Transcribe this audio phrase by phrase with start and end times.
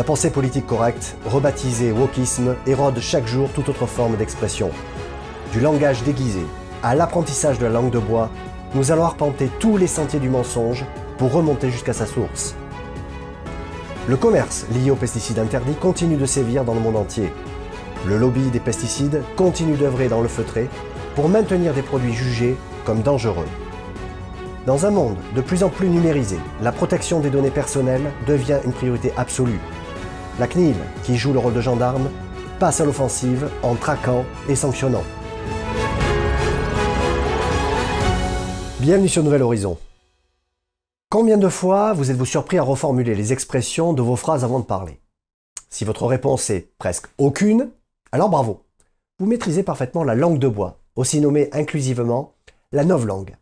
[0.00, 4.70] La pensée politique correcte, rebaptisée wokisme, érode chaque jour toute autre forme d'expression.
[5.52, 6.40] Du langage déguisé
[6.82, 8.30] à l'apprentissage de la langue de bois,
[8.74, 10.86] nous allons arpenter tous les sentiers du mensonge
[11.18, 12.54] pour remonter jusqu'à sa source.
[14.08, 17.30] Le commerce lié aux pesticides interdits continue de sévir dans le monde entier.
[18.06, 20.70] Le lobby des pesticides continue d'œuvrer dans le feutré
[21.14, 22.56] pour maintenir des produits jugés
[22.86, 23.48] comme dangereux.
[24.64, 28.72] Dans un monde de plus en plus numérisé, la protection des données personnelles devient une
[28.72, 29.60] priorité absolue.
[30.40, 32.08] La CNIL, qui joue le rôle de gendarme,
[32.58, 35.02] passe à l'offensive en traquant et sanctionnant.
[38.78, 39.76] Bienvenue sur Nouvel Horizon.
[41.10, 44.64] Combien de fois vous êtes-vous surpris à reformuler les expressions de vos phrases avant de
[44.64, 44.98] parler?
[45.68, 47.68] Si votre réponse est presque aucune,
[48.10, 48.62] alors bravo.
[49.18, 52.32] Vous maîtrisez parfaitement la langue de bois, aussi nommée inclusivement
[52.72, 53.36] la novlangue.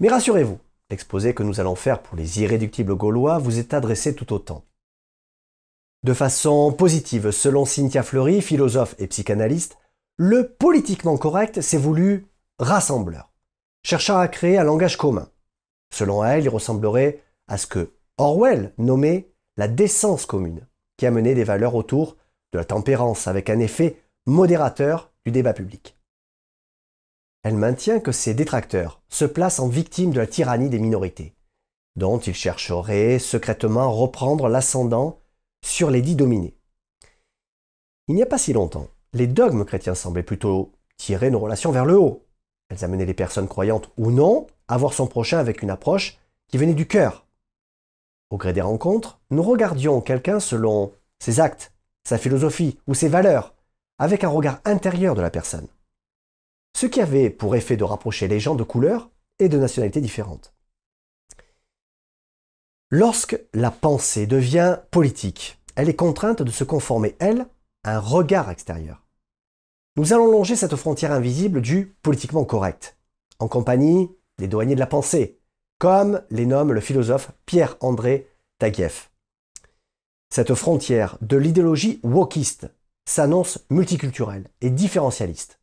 [0.00, 0.58] Mais rassurez-vous,
[0.90, 4.64] l'exposé que nous allons faire pour les irréductibles gaulois vous est adressé tout autant.
[6.04, 9.78] De façon positive, selon Cynthia Fleury, philosophe et psychanalyste,
[10.16, 12.26] le politiquement correct s'est voulu
[12.58, 13.32] rassembleur,
[13.84, 15.28] cherchant à créer un langage commun.
[15.92, 21.34] Selon elle, il ressemblerait à ce que Orwell nommait la décence commune, qui a mené
[21.34, 22.16] des valeurs autour
[22.52, 25.96] de la tempérance avec un effet modérateur du débat public.
[27.44, 31.34] Elle maintient que ces détracteurs se placent en victimes de la tyrannie des minorités,
[31.96, 35.21] dont ils chercheraient secrètement à reprendre l'ascendant
[35.64, 36.54] sur les dits dominés.
[38.08, 41.84] Il n'y a pas si longtemps, les dogmes chrétiens semblaient plutôt tirer nos relations vers
[41.84, 42.26] le haut.
[42.68, 46.18] Elles amenaient les personnes croyantes ou non à voir son prochain avec une approche
[46.48, 47.26] qui venait du cœur.
[48.30, 51.72] Au gré des rencontres, nous regardions quelqu'un selon ses actes,
[52.04, 53.54] sa philosophie ou ses valeurs,
[53.98, 55.68] avec un regard intérieur de la personne.
[56.74, 60.54] Ce qui avait pour effet de rapprocher les gens de couleurs et de nationalités différentes.
[62.94, 67.46] Lorsque la pensée devient politique, elle est contrainte de se conformer, elle,
[67.84, 69.06] à un regard extérieur.
[69.96, 72.98] Nous allons longer cette frontière invisible du politiquement correct,
[73.38, 75.40] en compagnie des douaniers de la pensée,
[75.78, 78.28] comme les nomme le philosophe Pierre-André
[78.58, 79.10] Taguieff.
[80.28, 82.70] Cette frontière de l'idéologie wokiste
[83.08, 85.60] s'annonce multiculturelle et différentialiste.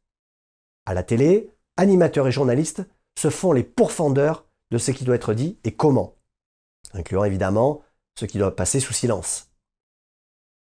[0.87, 2.81] À la télé, animateurs et journalistes
[3.19, 6.15] se font les pourfendeurs de ce qui doit être dit et comment
[6.93, 7.81] incluant évidemment
[8.17, 9.49] ce qui doit passer sous silence.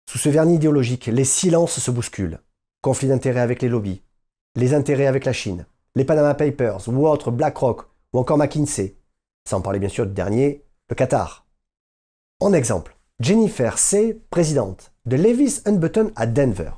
[0.08, 2.40] Sous ce vernis idéologique, les silences se bousculent.
[2.82, 4.02] Conflits d'intérêts avec les lobbies,
[4.54, 8.96] les intérêts avec la Chine, les Panama Papers ou autres BlackRock ou encore McKinsey,
[9.48, 11.46] sans parler bien sûr du dernier, le Qatar.
[12.40, 16.72] En exemple, Jennifer C., présidente de Levis Button à Denver,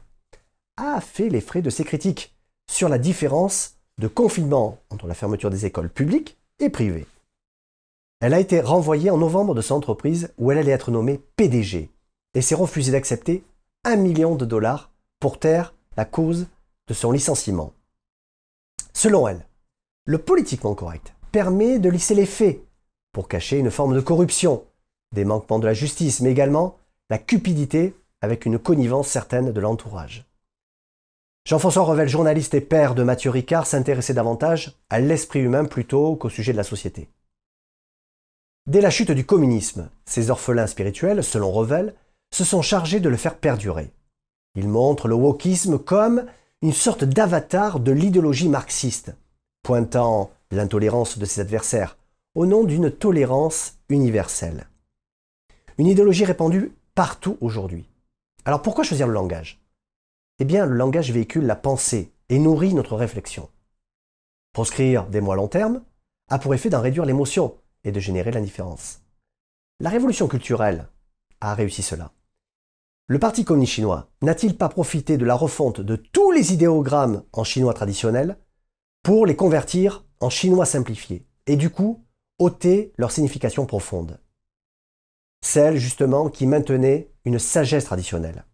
[0.77, 2.37] a fait les frais de ses critiques
[2.71, 7.07] sur la différence de confinement entre la fermeture des écoles publiques et privées.
[8.21, 11.91] Elle a été renvoyée en novembre de son entreprise où elle allait être nommée PDG
[12.35, 13.45] et s'est refusée d'accepter
[13.85, 14.91] un million de dollars
[15.21, 16.49] pour taire la cause
[16.89, 17.73] de son licenciement.
[18.93, 19.47] Selon elle,
[20.05, 22.61] le politiquement correct permet de lisser les faits
[23.13, 24.65] pour cacher une forme de corruption,
[25.15, 26.77] des manquements de la justice, mais également
[27.11, 30.27] la cupidité avec une connivence certaine de l'entourage.
[31.47, 36.29] Jean-François Revel, journaliste et père de Mathieu Ricard, s'intéressait davantage à l'esprit humain plutôt qu'au
[36.29, 37.09] sujet de la société.
[38.69, 41.95] Dès la chute du communisme, ces orphelins spirituels, selon Revel,
[42.31, 43.95] se sont chargés de le faire perdurer.
[44.57, 46.27] Ils montrent le wokisme comme
[46.61, 49.15] une sorte d'avatar de l'idéologie marxiste,
[49.63, 51.97] pointant l'intolérance de ses adversaires
[52.35, 54.67] au nom d'une tolérance universelle.
[55.79, 57.89] Une idéologie répandue partout aujourd'hui.
[58.45, 59.63] Alors pourquoi choisir le langage?
[60.41, 63.49] Eh bien, le langage véhicule la pensée et nourrit notre réflexion.
[64.53, 65.81] Proscrire des mots à long terme
[66.29, 67.55] a pour effet d'en réduire l'émotion,
[67.89, 69.01] et de générer l'indifférence.
[69.81, 70.89] La révolution culturelle
[71.41, 72.13] a réussi cela.
[73.07, 77.45] Le Parti communiste chinois n'a-t-il pas profité de la refonte de tous les idéogrammes en
[77.45, 78.39] chinois traditionnel
[79.03, 82.05] pour les convertir en chinois simplifié et du coup
[82.39, 84.21] ôter leur signification profonde?
[85.43, 88.45] Celle justement qui maintenait une sagesse traditionnelle.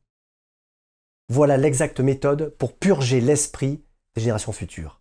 [1.29, 3.83] Voilà l'exacte méthode pour purger l'esprit
[4.15, 5.01] des générations futures.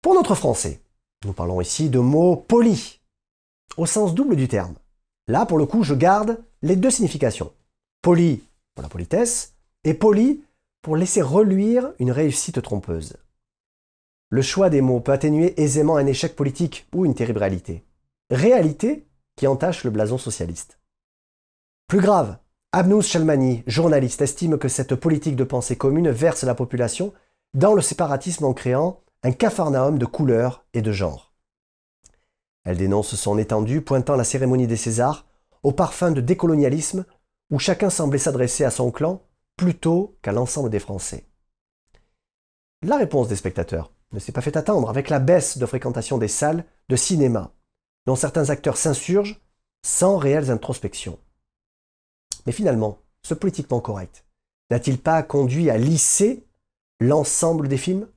[0.00, 0.82] Pour notre français,
[1.26, 3.01] nous parlons ici de mots polis,
[3.76, 4.74] au sens double du terme.
[5.28, 7.52] Là, pour le coup, je garde les deux significations.
[8.02, 8.42] Poli
[8.74, 9.54] pour la politesse
[9.84, 10.42] et poli
[10.82, 13.16] pour laisser reluire une réussite trompeuse.
[14.30, 17.84] Le choix des mots peut atténuer aisément un échec politique ou une terrible réalité.
[18.30, 20.78] Réalité qui entache le blason socialiste.
[21.86, 22.38] Plus grave,
[22.72, 27.12] Abnous Shalmani, journaliste, estime que cette politique de pensée commune verse la population
[27.54, 31.31] dans le séparatisme en créant un capharnaüm de couleurs et de genres.
[32.64, 35.26] Elle dénonce son étendue, pointant la cérémonie des Césars
[35.62, 37.04] au parfum de décolonialisme
[37.50, 39.22] où chacun semblait s'adresser à son clan
[39.56, 41.26] plutôt qu'à l'ensemble des Français.
[42.82, 46.28] La réponse des spectateurs ne s'est pas fait attendre avec la baisse de fréquentation des
[46.28, 47.52] salles de cinéma,
[48.06, 49.40] dont certains acteurs s'insurgent
[49.84, 51.18] sans réelles introspections.
[52.46, 54.24] Mais finalement, ce politiquement correct
[54.70, 56.46] n'a-t-il pas conduit à lisser
[57.00, 58.08] l'ensemble des films?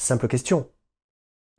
[0.00, 0.68] Simple question.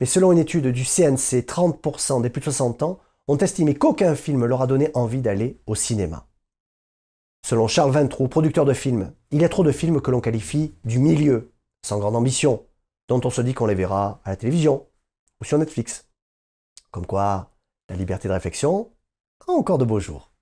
[0.00, 2.98] Mais selon une étude du CNC, 30% des plus de 60 ans
[3.28, 6.26] ont estimé qu'aucun film leur a donné envie d'aller au cinéma.
[7.46, 10.74] Selon Charles Vintroux, producteur de films, il y a trop de films que l'on qualifie
[10.84, 11.52] du milieu,
[11.84, 12.64] sans grande ambition,
[13.08, 14.86] dont on se dit qu'on les verra à la télévision
[15.40, 16.08] ou sur Netflix.
[16.90, 17.50] Comme quoi,
[17.88, 18.90] la liberté de réflexion
[19.46, 20.32] a encore de beaux jours.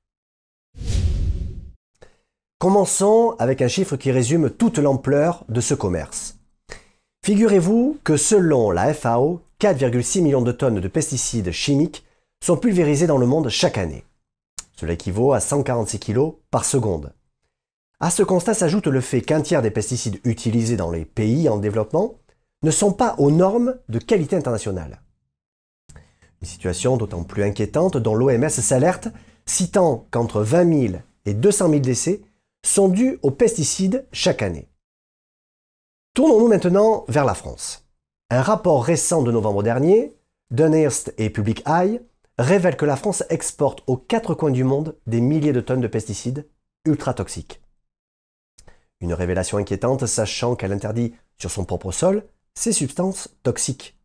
[2.58, 6.38] Commençons avec un chiffre qui résume toute l'ampleur de ce commerce.
[7.24, 12.04] Figurez-vous que selon la FAO, 4,6 millions de tonnes de pesticides chimiques
[12.40, 14.04] sont pulvérisés dans le monde chaque année.
[14.76, 17.12] Cela équivaut à 146 kg par seconde.
[17.98, 21.56] À ce constat s'ajoute le fait qu'un tiers des pesticides utilisés dans les pays en
[21.56, 22.14] développement
[22.62, 25.02] ne sont pas aux normes de qualité internationale.
[26.40, 29.08] Une situation d'autant plus inquiétante dont l'OMS s'alerte,
[29.44, 32.20] citant qu'entre 20 000 et 200 000 décès
[32.64, 34.68] sont dus aux pesticides chaque année.
[36.14, 37.87] Tournons-nous maintenant vers la France.
[38.30, 40.14] Un rapport récent de novembre dernier,
[40.50, 42.02] Dunhurst et Public Eye,
[42.38, 45.86] révèle que la France exporte aux quatre coins du monde des milliers de tonnes de
[45.86, 46.46] pesticides
[46.84, 47.62] ultra toxiques.
[49.00, 52.22] Une révélation inquiétante sachant qu'elle interdit sur son propre sol
[52.54, 53.98] ces substances toxiques.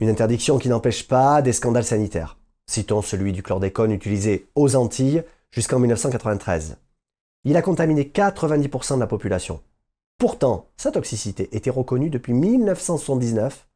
[0.00, 2.38] Une interdiction qui n'empêche pas des scandales sanitaires.
[2.66, 5.22] Citons celui du chlordécone utilisé aux Antilles
[5.52, 6.76] jusqu'en 1993.
[7.44, 9.60] Il a contaminé 90% de la population.
[10.22, 13.66] Pourtant, sa toxicité était reconnue depuis 1979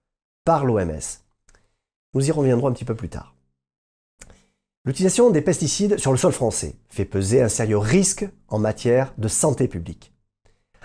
[0.44, 1.00] par l'OMS.
[2.14, 3.34] Nous y reviendrons un petit peu plus tard.
[4.84, 9.26] L'utilisation des pesticides sur le sol français fait peser un sérieux risque en matière de
[9.26, 10.12] santé publique.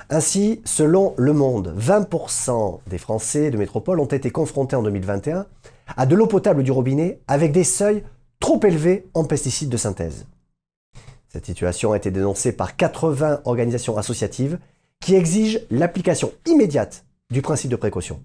[0.10, 5.46] Ainsi, selon Le Monde, 20% des Français de métropole ont été confrontés en 2021
[5.96, 8.04] à de l'eau potable du robinet avec des seuils
[8.40, 10.26] trop élevés en pesticides de synthèse.
[11.32, 14.58] Cette situation a été dénoncée par 80 organisations associatives
[15.02, 18.24] qui exigent l'application immédiate du principe de précaution.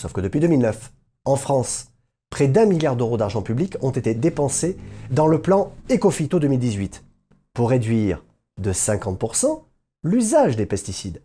[0.00, 0.92] Sauf que depuis 2009,
[1.24, 1.92] en France,
[2.30, 4.76] près d'un milliard d'euros d'argent public ont été dépensés
[5.10, 7.04] dans le plan Ecofito 2018
[7.52, 8.24] pour réduire
[8.58, 9.64] de 50%
[10.04, 11.22] l'usage des pesticides.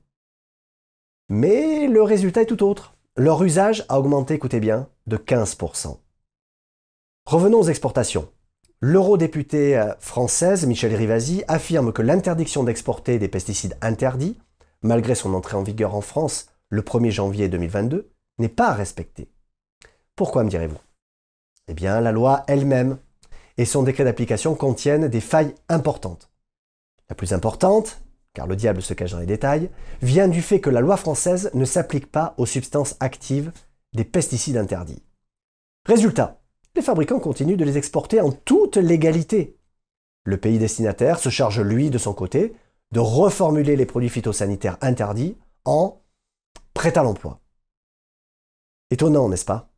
[1.30, 2.96] Mais le résultat est tout autre.
[3.16, 5.98] Leur usage a augmenté, écoutez bien, de 15%.
[7.26, 8.30] Revenons aux exportations.
[8.86, 14.38] L'eurodéputée euh, française Michel Rivasi affirme que l'interdiction d'exporter des pesticides interdits,
[14.82, 19.32] malgré son entrée en vigueur en France le 1er janvier 2022, n'est pas respectée.
[20.18, 20.82] Pourquoi me direz-vous?
[21.70, 22.98] Eh bien, la loi elle-même
[23.56, 26.30] et son décret d'application contiennent des failles importantes.
[27.10, 28.02] La plus importante,
[28.34, 29.70] car le diable se cache dans les détails,
[30.02, 33.54] vient du fait que la loi française ne s'applique pas aux substances actives
[33.94, 35.04] des pesticides interdits.
[35.88, 36.43] Résultat,
[36.76, 39.58] les fabricants continuent de les exporter en toute légalité.
[40.26, 42.56] Le pays destinataire se charge, lui, de son côté,
[42.92, 46.02] de reformuler les produits phytosanitaires interdits en
[46.74, 47.40] prêt à l'emploi.
[48.92, 49.70] Étonnant, n'est-ce pas?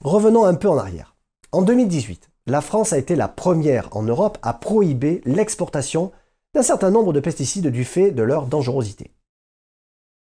[0.00, 1.16] Revenons un peu en arrière.
[1.52, 6.12] En 2018, la France a été la première en Europe à prohiber l'exportation
[6.54, 9.12] d'un certain nombre de pesticides du fait de leur dangerosité.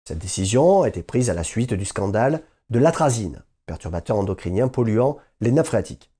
[0.06, 5.18] Cette décision a été prise à la suite du scandale de l'atrazine, perturbateur endocrinien polluant
[5.40, 6.10] les nappes phréatiques,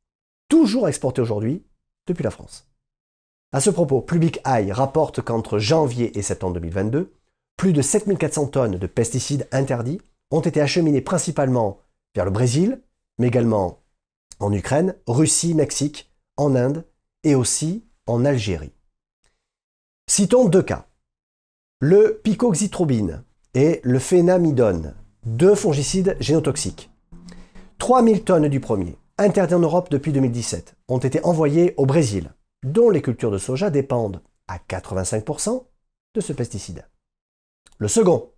[0.49, 1.65] toujours exporté aujourd'hui
[2.07, 2.71] depuis la France.
[3.51, 7.13] À ce propos, Public Eye rapporte qu'entre janvier et septembre 2022,
[7.57, 11.81] plus de 7400 tonnes de pesticides interdits ont été acheminées principalement
[12.15, 12.81] vers le Brésil,
[13.19, 13.83] mais également
[14.39, 16.87] en Ukraine, Russie, Mexique, en Inde
[17.25, 18.73] et aussi en Algérie.
[20.09, 20.87] Citons deux cas.
[21.81, 26.91] Le picoxytrobine et le phénamidone, deux fongicides génotoxiques.
[27.81, 32.31] 3000 tonnes du premier, interdit en Europe depuis 2017, ont été envoyées au Brésil,
[32.63, 35.65] dont les cultures de soja dépendent à 85%
[36.15, 36.87] de ce pesticide.
[37.79, 38.33] Le second,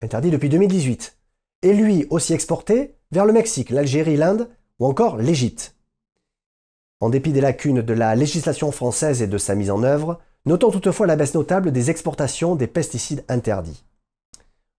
[0.00, 1.18] interdit depuis 2018,
[1.62, 4.48] est lui aussi exporté vers le Mexique, l'Algérie, l'Inde
[4.78, 5.74] ou encore l'Égypte.
[7.00, 10.70] En dépit des lacunes de la législation française et de sa mise en œuvre, notons
[10.70, 13.84] toutefois la baisse notable des exportations des pesticides interdits.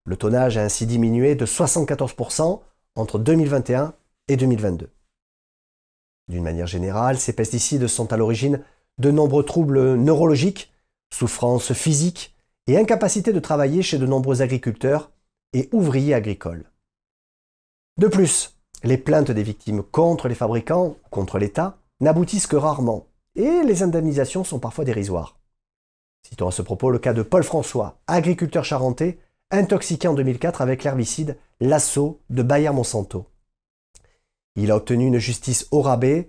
[0.06, 2.60] Le tonnage a ainsi diminué de 74%
[2.94, 3.92] entre 2021
[4.28, 4.90] et 2022.
[6.28, 8.62] D'une manière générale, ces pesticides sont à l'origine
[8.98, 10.72] de nombreux troubles neurologiques,
[11.12, 12.34] souffrances physiques
[12.66, 15.10] et incapacité de travailler chez de nombreux agriculteurs
[15.52, 16.70] et ouvriers agricoles.
[17.98, 23.06] De plus, les plaintes des victimes contre les fabricants, contre l'État, n'aboutissent que rarement
[23.36, 25.38] et les indemnisations sont parfois dérisoires.
[26.28, 29.18] Citons à ce propos le cas de Paul François, agriculteur charentais,
[29.50, 33.26] intoxiqué en 2004 avec l'herbicide Lasso de Bayer Monsanto.
[34.56, 36.28] Il a obtenu une justice au rabais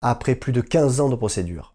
[0.00, 1.74] après plus de 15 ans de procédure.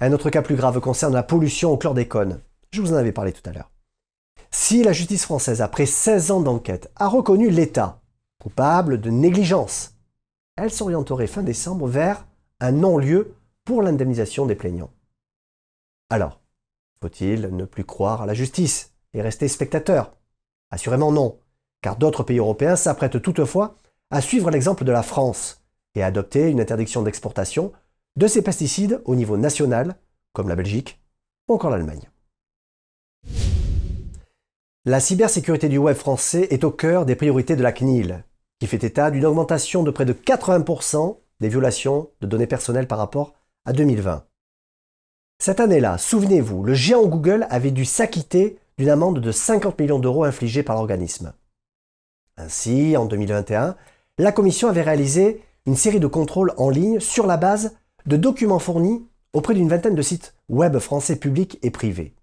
[0.00, 2.40] Un autre cas plus grave concerne la pollution au chlordécone.
[2.72, 3.70] Je vous en avais parlé tout à l'heure.
[4.50, 8.00] Si la justice française, après 16 ans d'enquête, a reconnu l'État
[8.40, 9.94] coupable de négligence,
[10.56, 12.26] elle s'orienterait fin décembre vers
[12.58, 13.34] un non-lieu
[13.64, 14.90] pour l'indemnisation des plaignants.
[16.08, 16.40] Alors,
[17.02, 20.16] faut-il ne plus croire à la justice et rester spectateur?
[20.70, 21.38] Assurément non,
[21.82, 23.76] car d'autres pays européens s'apprêtent toutefois
[24.10, 25.62] à suivre l'exemple de la France
[25.94, 27.72] et à adopter une interdiction d'exportation
[28.16, 29.96] de ces pesticides au niveau national,
[30.32, 31.00] comme la Belgique
[31.48, 32.08] ou encore l'Allemagne.
[34.84, 38.24] La cybersécurité du web français est au cœur des priorités de la CNIL,
[38.58, 42.98] qui fait état d'une augmentation de près de 80% des violations de données personnelles par
[42.98, 44.24] rapport à 2020.
[45.38, 50.24] Cette année-là, souvenez-vous, le géant Google avait dû s'acquitter d'une amende de 50 millions d'euros
[50.24, 51.32] infligée par l'organisme.
[52.36, 53.76] Ainsi, en 2021,
[54.20, 58.58] la Commission avait réalisé une série de contrôles en ligne sur la base de documents
[58.58, 62.14] fournis auprès d'une vingtaine de sites web français publics et privés.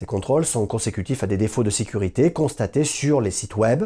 [0.00, 3.84] Ces contrôles sont consécutifs à des défauts de sécurité constatés sur les sites web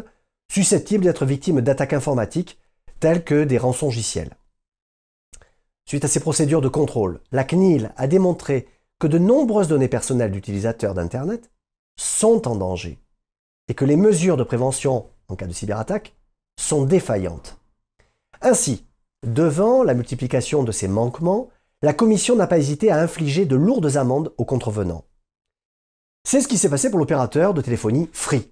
[0.51, 2.59] susceptibles d'être victimes d'attaques informatiques
[2.99, 4.35] telles que des rançongiciels.
[5.87, 8.67] Suite à ces procédures de contrôle, la CNIL a démontré
[8.99, 11.49] que de nombreuses données personnelles d'utilisateurs d'Internet
[11.97, 12.99] sont en danger
[13.69, 16.13] et que les mesures de prévention en cas de cyberattaque
[16.59, 17.59] sont défaillantes.
[18.41, 18.85] Ainsi,
[19.25, 21.49] devant la multiplication de ces manquements,
[21.81, 25.05] la Commission n'a pas hésité à infliger de lourdes amendes aux contrevenants.
[26.23, 28.51] C'est ce qui s'est passé pour l'opérateur de téléphonie Free.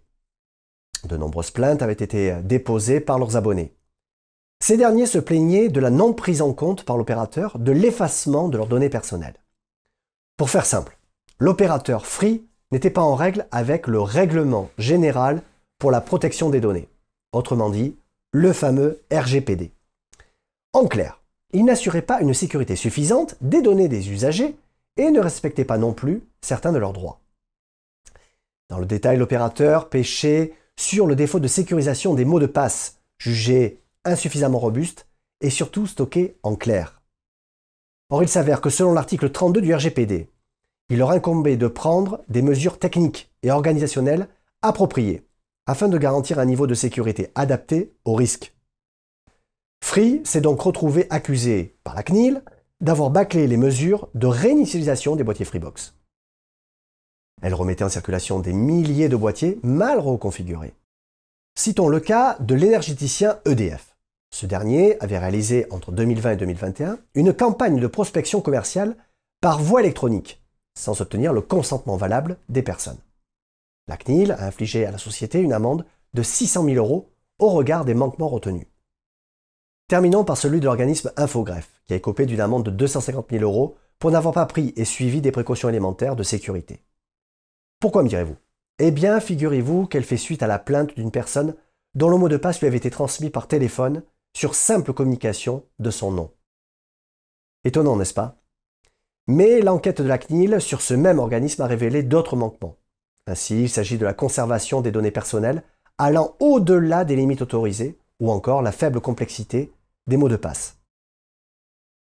[1.07, 3.75] De nombreuses plaintes avaient été déposées par leurs abonnés.
[4.61, 8.57] Ces derniers se plaignaient de la non prise en compte par l'opérateur de l'effacement de
[8.57, 9.39] leurs données personnelles.
[10.35, 10.97] Pour faire simple,
[11.37, 15.41] l'opérateur Free n'était pas en règle avec le règlement général
[15.79, 16.89] pour la protection des données,
[17.31, 17.95] autrement dit,
[18.31, 19.71] le fameux RGPD.
[20.73, 21.21] En clair,
[21.51, 24.55] il n'assurait pas une sécurité suffisante des données des usagers
[24.97, 27.21] et ne respectait pas non plus certains de leurs droits.
[28.69, 33.81] Dans le détail, l'opérateur pêchait sur le défaut de sécurisation des mots de passe, jugés
[34.05, 35.07] insuffisamment robustes
[35.41, 37.01] et surtout stockés en clair.
[38.09, 40.29] Or, il s'avère que selon l'article 32 du RGPD,
[40.89, 44.27] il leur incombait de prendre des mesures techniques et organisationnelles
[44.61, 45.23] appropriées
[45.69, 48.55] afin de garantir un niveau de sécurité adapté au risque.
[49.83, 52.41] Free s'est donc retrouvé accusé par la CNIL
[52.81, 55.93] d'avoir bâclé les mesures de réinitialisation des boîtiers Freebox.
[57.43, 60.73] Elle remettait en circulation des milliers de boîtiers mal reconfigurés.
[61.55, 63.95] Citons le cas de l'énergéticien EDF.
[64.31, 68.95] Ce dernier avait réalisé entre 2020 et 2021 une campagne de prospection commerciale
[69.39, 70.41] par voie électronique,
[70.75, 72.97] sans obtenir le consentement valable des personnes.
[73.89, 77.85] La CNIL a infligé à la société une amende de 600 000 euros au regard
[77.85, 78.67] des manquements retenus.
[79.87, 83.77] Terminons par celui de l'organisme Infogreffe, qui a écopé d'une amende de 250 000 euros
[83.97, 86.83] pour n'avoir pas pris et suivi des précautions élémentaires de sécurité.
[87.79, 88.35] Pourquoi me direz-vous?
[88.77, 91.55] Eh bien, figurez-vous qu'elle fait suite à la plainte d'une personne
[91.95, 94.03] dont le mot de passe lui avait été transmis par téléphone
[94.37, 96.31] sur simple communication de son nom.
[97.63, 98.37] Étonnant, n'est-ce pas?
[99.25, 102.78] Mais l'enquête de la CNIL sur ce même organisme a révélé d'autres manquements.
[103.29, 105.61] Ainsi, il s'agit de la conservation des données personnelles
[105.99, 109.71] allant au-delà des limites autorisées, ou encore la faible complexité
[110.07, 110.77] des mots de passe.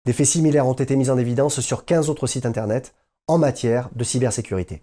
[0.04, 2.92] Des faits similaires ont été mis en évidence sur 15 autres sites Internet
[3.28, 4.82] en matière de cybersécurité.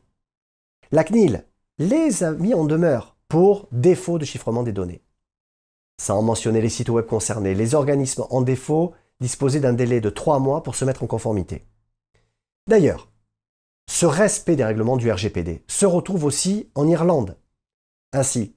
[0.91, 1.43] La CNIL
[1.77, 5.01] les a mis en demeure pour défaut de chiffrement des données.
[5.99, 10.39] Sans mentionner les sites web concernés, les organismes en défaut disposaient d'un délai de 3
[10.39, 11.65] mois pour se mettre en conformité.
[12.67, 13.09] D'ailleurs,
[13.89, 17.37] ce respect des règlements du RGPD se retrouve aussi en Irlande.
[18.13, 18.55] Ainsi,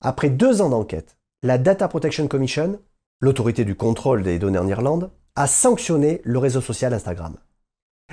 [0.00, 2.78] après deux ans d'enquête, la Data Protection Commission
[3.24, 7.36] l'autorité du contrôle des données en Irlande, a sanctionné le réseau social Instagram.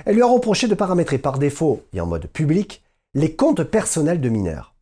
[0.04, 2.82] Elle lui a reproché de paramétrer par défaut et en mode public
[3.14, 4.74] les comptes personnels de mineurs,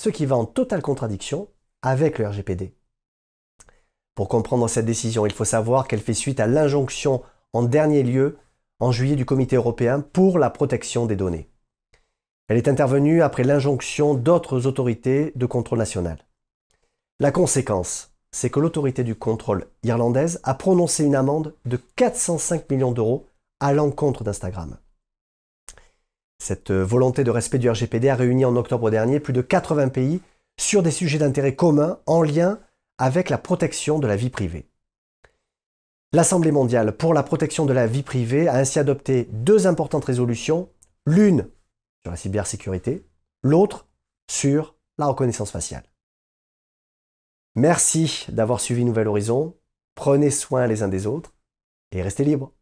[0.00, 1.48] ce qui va en totale contradiction
[1.82, 2.74] avec le RGPD.
[4.14, 8.36] Pour comprendre cette décision, il faut savoir qu'elle fait suite à l'injonction en dernier lieu
[8.80, 11.48] en juillet du Comité européen pour la protection des données.
[12.48, 16.18] Elle est intervenue après l'injonction d'autres autorités de contrôle national.
[17.20, 22.92] La conséquence, c'est que l'autorité du contrôle irlandaise a prononcé une amende de 405 millions
[22.92, 23.26] d'euros
[23.60, 24.78] à l'encontre d'Instagram.
[26.38, 30.20] Cette volonté de respect du RGPD a réuni en octobre dernier plus de 80 pays
[30.58, 32.60] sur des sujets d'intérêt commun en lien
[32.98, 34.68] avec la protection de la vie privée.
[36.14, 40.70] L'Assemblée mondiale pour la protection de la vie privée a ainsi adopté deux importantes résolutions,
[41.06, 41.50] l'une
[42.02, 43.06] sur la cybersécurité,
[43.42, 43.86] l'autre
[44.30, 45.84] sur la reconnaissance faciale.
[47.56, 49.58] Merci d'avoir suivi Nouvel Horizon,
[49.94, 51.34] prenez soin les uns des autres
[51.92, 52.54] et restez libres.